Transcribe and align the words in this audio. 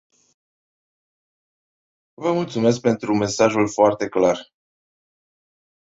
Vă 2.13 2.31
mulțumesc 2.31 2.81
pentru 2.81 3.13
mesajul 3.15 3.69
foarte 3.71 4.07
clar. 4.07 4.51